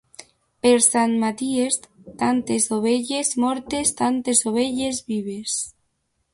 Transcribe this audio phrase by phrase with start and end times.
[0.65, 1.77] Per Sant Maties,
[2.23, 5.63] tantes ovelles mortes, tantes ovelles vives.